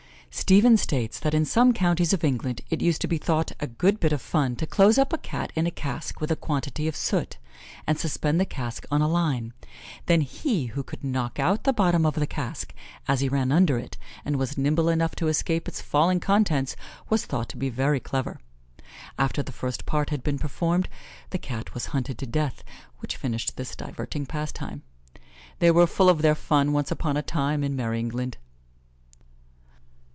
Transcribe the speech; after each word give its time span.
Stevens 0.33 0.81
states, 0.81 1.19
that 1.19 1.33
in 1.33 1.43
some 1.43 1.73
counties 1.73 2.13
of 2.13 2.23
England, 2.23 2.61
it 2.69 2.79
used 2.81 3.01
to 3.01 3.07
be 3.07 3.17
thought 3.17 3.51
a 3.59 3.67
good 3.67 3.99
bit 3.99 4.13
of 4.13 4.21
fun 4.21 4.55
to 4.55 4.65
close 4.65 4.97
up 4.97 5.11
a 5.11 5.17
Cat 5.17 5.51
in 5.57 5.67
a 5.67 5.71
cask 5.71 6.21
with 6.21 6.31
a 6.31 6.37
quantity 6.37 6.87
of 6.87 6.95
soot, 6.95 7.37
and 7.85 7.99
suspend 7.99 8.39
the 8.39 8.45
cask 8.45 8.85
on 8.89 9.01
a 9.01 9.09
line; 9.09 9.53
then 10.05 10.21
he 10.21 10.67
who 10.67 10.83
could 10.83 11.03
knock 11.03 11.37
out 11.37 11.63
the 11.65 11.73
bottom 11.73 12.05
of 12.05 12.15
the 12.15 12.25
cask 12.27 12.73
as 13.09 13.19
he 13.19 13.27
ran 13.27 13.51
under 13.51 13.77
it, 13.77 13.97
and 14.23 14.37
was 14.37 14.57
nimble 14.57 14.87
enough 14.87 15.15
to 15.15 15.27
escape 15.27 15.67
its 15.67 15.81
falling 15.81 16.19
contents, 16.21 16.77
was 17.09 17.25
thought 17.25 17.49
to 17.49 17.57
be 17.57 17.69
very 17.69 17.99
clever. 17.99 18.39
After 19.19 19.43
the 19.43 19.53
first 19.53 19.85
part 19.85 20.11
had 20.11 20.23
been 20.23 20.39
performed, 20.39 20.87
the 21.31 21.37
Cat 21.39 21.73
was 21.73 21.87
hunted 21.87 22.17
to 22.17 22.25
death, 22.25 22.63
which 22.99 23.17
finished 23.17 23.57
this 23.57 23.75
diverting 23.75 24.25
pastime. 24.25 24.83
They 25.59 25.71
were 25.71 25.87
full 25.87 26.09
of 26.09 26.21
their 26.21 26.35
fun, 26.35 26.71
once 26.71 26.89
upon 26.91 27.15
a 27.17 27.21
time, 27.21 27.63
in 27.65 27.75
merrie 27.75 27.99
England. 27.99 28.37